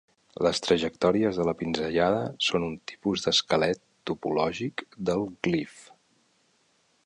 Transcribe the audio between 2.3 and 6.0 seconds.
són un tipus d'esquelet topològic del glif.